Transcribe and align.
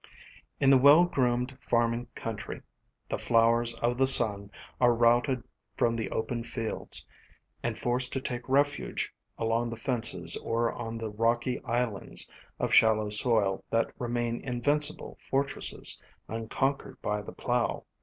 "In 0.59 0.71
the 0.71 0.79
well 0.79 1.05
groomed 1.05 1.55
farming 1.69 2.07
country 2.15 2.63
the 3.09 3.19
flowers 3.19 3.75
of 3.81 3.99
the 3.99 4.07
sun 4.07 4.49
are 4.79 4.95
routed 4.95 5.43
from 5.77 5.95
the 5.95 6.09
open 6.09 6.43
fields, 6.43 7.05
and 7.61 7.77
forced 7.77 8.11
to 8.13 8.19
take 8.19 8.49
refuge 8.49 9.13
along 9.37 9.69
the 9.69 9.75
fences 9.75 10.35
or 10.37 10.73
on 10.73 10.97
the 10.97 11.11
rocky 11.11 11.63
islands 11.65 12.27
of 12.59 12.73
shallow 12.73 13.11
soil 13.11 13.63
that 13.69 13.91
remain 13.99 14.41
invincible 14.43 15.19
fortresses, 15.29 16.01
unconquered 16.27 16.99
by 17.03 17.21
the 17.21 17.31
plow. 17.31 17.83